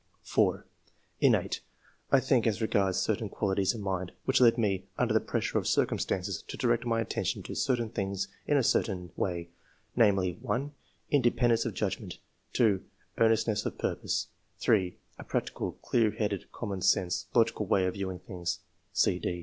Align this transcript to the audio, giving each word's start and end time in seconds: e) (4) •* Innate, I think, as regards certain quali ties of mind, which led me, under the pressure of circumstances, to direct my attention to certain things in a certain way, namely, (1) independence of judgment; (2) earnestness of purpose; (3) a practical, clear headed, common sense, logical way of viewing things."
e) 0.01 0.17
(4) 0.23 0.53
•* 0.89 0.93
Innate, 1.19 1.61
I 2.11 2.19
think, 2.19 2.47
as 2.47 2.59
regards 2.59 2.97
certain 2.97 3.29
quali 3.29 3.57
ties 3.57 3.75
of 3.75 3.81
mind, 3.81 4.13
which 4.25 4.41
led 4.41 4.57
me, 4.57 4.87
under 4.97 5.13
the 5.13 5.19
pressure 5.19 5.59
of 5.59 5.67
circumstances, 5.67 6.41
to 6.41 6.57
direct 6.57 6.87
my 6.87 6.99
attention 6.99 7.43
to 7.43 7.53
certain 7.53 7.87
things 7.87 8.27
in 8.47 8.57
a 8.57 8.63
certain 8.63 9.11
way, 9.15 9.49
namely, 9.95 10.39
(1) 10.41 10.71
independence 11.11 11.65
of 11.65 11.75
judgment; 11.75 12.17
(2) 12.53 12.81
earnestness 13.19 13.63
of 13.63 13.77
purpose; 13.77 14.29
(3) 14.57 14.97
a 15.19 15.23
practical, 15.23 15.73
clear 15.83 16.09
headed, 16.09 16.51
common 16.51 16.81
sense, 16.81 17.27
logical 17.35 17.67
way 17.67 17.85
of 17.85 17.93
viewing 17.93 18.17
things." 18.17 18.57